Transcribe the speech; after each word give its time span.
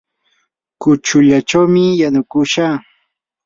kuchullachawmi 0.81 1.83
yanukushaq. 2.01 2.79